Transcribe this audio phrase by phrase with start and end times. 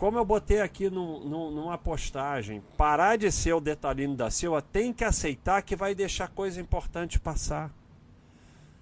[0.00, 4.62] como eu botei aqui no, no, numa postagem, parar de ser o detalhino da Silva
[4.62, 7.70] tem que aceitar que vai deixar coisa importante passar.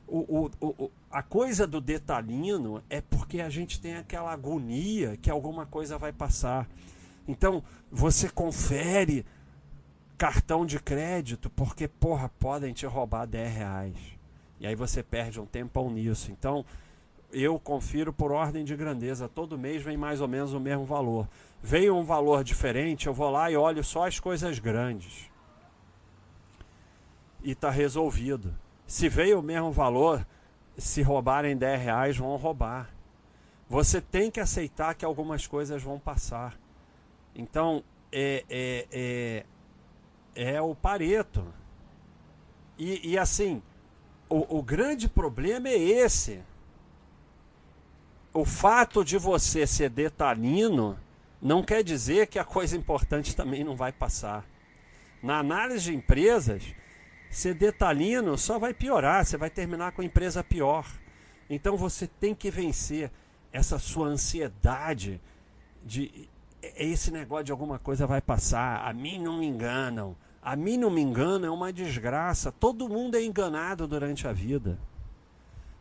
[0.06, 5.28] O, o, o, a coisa do detalhino é porque a gente tem aquela agonia que
[5.28, 6.68] alguma coisa vai passar.
[7.26, 9.26] Então, você confere
[10.16, 13.96] cartão de crédito porque, porra, podem te roubar 10 reais.
[14.60, 16.30] E aí você perde um tempão nisso.
[16.30, 16.64] Então,
[17.32, 19.28] eu confiro por ordem de grandeza.
[19.28, 21.28] Todo mês vem mais ou menos o mesmo valor.
[21.62, 25.28] Veio um valor diferente, eu vou lá e olho só as coisas grandes.
[27.42, 28.54] E está resolvido.
[28.86, 30.26] Se veio o mesmo valor,
[30.76, 32.90] se roubarem 10 reais, vão roubar.
[33.68, 36.58] Você tem que aceitar que algumas coisas vão passar.
[37.34, 39.44] Então, é, é,
[40.34, 41.44] é, é o Pareto.
[42.78, 43.62] E, e assim,
[44.30, 46.40] o, o grande problema é esse
[48.40, 50.96] o fato de você ser detalhino
[51.42, 54.44] não quer dizer que a coisa importante também não vai passar.
[55.20, 56.62] Na análise de empresas,
[57.28, 60.86] ser detalhino só vai piorar, você vai terminar com a empresa pior.
[61.50, 63.10] Então você tem que vencer
[63.52, 65.20] essa sua ansiedade
[65.84, 66.28] de
[66.76, 70.16] esse negócio de alguma coisa vai passar, a mim não me enganam.
[70.40, 72.52] A mim não me engana é uma desgraça.
[72.52, 74.78] Todo mundo é enganado durante a vida.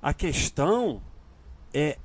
[0.02, 1.02] A questão
[1.74, 1.98] é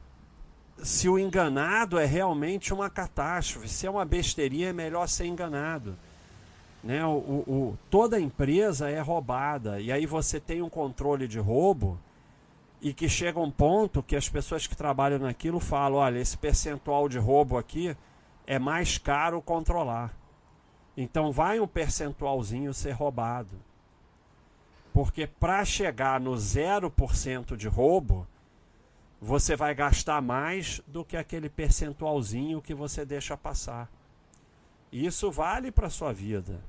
[0.83, 5.97] se o enganado é realmente uma catástrofe, se é uma besteirinha, é melhor ser enganado.
[6.83, 7.05] Né?
[7.05, 11.99] O, o, toda empresa é roubada, e aí você tem um controle de roubo,
[12.81, 17.09] e que chega um ponto que as pessoas que trabalham naquilo falam: olha, esse percentual
[17.09, 17.97] de roubo aqui
[18.45, 20.13] é mais caro controlar.
[20.97, 23.55] Então vai um percentualzinho ser roubado.
[24.93, 28.27] Porque para chegar no 0% de roubo,
[29.25, 33.89] você vai gastar mais do que aquele percentualzinho que você deixa passar.
[34.91, 36.61] Isso vale para a sua vida.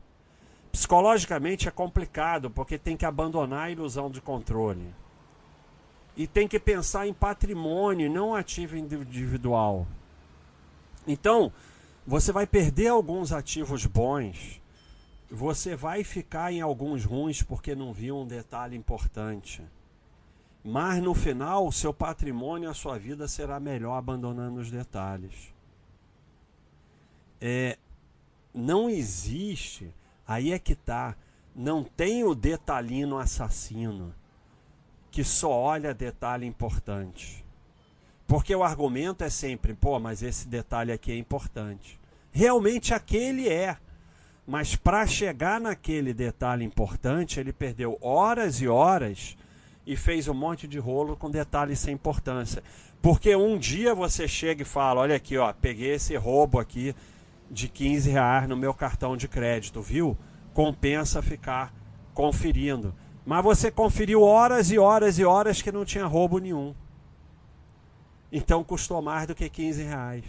[0.72, 4.94] Psicologicamente é complicado, porque tem que abandonar a ilusão de controle.
[6.16, 9.88] E tem que pensar em patrimônio, não ativo individual.
[11.08, 11.52] Então,
[12.06, 14.62] você vai perder alguns ativos bons,
[15.28, 19.64] você vai ficar em alguns ruins porque não viu um detalhe importante.
[20.64, 25.54] Mas no final, o seu patrimônio, a sua vida será melhor abandonando os detalhes.
[27.42, 27.78] É,
[28.54, 29.94] não existe,
[30.26, 31.18] aí é que tá,
[31.54, 34.16] não tem o detalhino assassino
[35.12, 37.46] que só olha detalhe importante.
[38.26, 42.00] Porque o argumento é sempre, pô, mas esse detalhe aqui é importante.
[42.32, 43.78] Realmente aquele é.
[44.48, 49.38] Mas para chegar naquele detalhe importante, ele perdeu horas e horas
[49.86, 52.64] e fez um monte de rolo com detalhes sem importância.
[53.02, 56.96] Porque um dia você chega e fala: Olha aqui, ó, peguei esse roubo aqui
[57.52, 60.18] de 15 reais no meu cartão de crédito, viu?
[60.54, 61.74] Compensa ficar
[62.14, 62.94] conferindo.
[63.26, 66.74] Mas você conferiu horas e horas e horas que não tinha roubo nenhum.
[68.32, 70.26] Então custou mais do que 15 reais.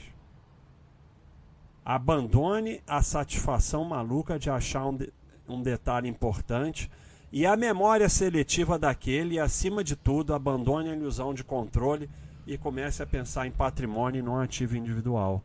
[1.84, 5.12] Abandone a satisfação maluca de achar um, de,
[5.48, 6.90] um detalhe importante
[7.34, 12.08] e a memória seletiva daquele, e acima de tudo, abandone a ilusão de controle
[12.46, 15.42] e comece a pensar em patrimônio e não ativo individual.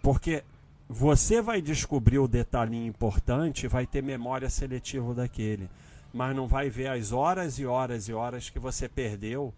[0.00, 0.44] Porque
[0.88, 5.68] você vai descobrir o detalhinho importante vai ter memória seletiva daquele,
[6.14, 9.52] mas não vai ver as horas e horas e horas que você perdeu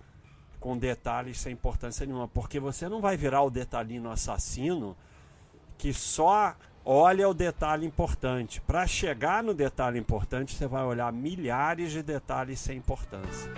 [0.59, 4.97] com detalhes sem importância nenhuma, porque você não vai virar o detalhinho assassino
[5.77, 6.57] que só
[6.91, 8.63] olha o detalhe importante.
[8.63, 13.53] Para chegar no detalhe importante, você vai olhar milhares de detalhes sem importância.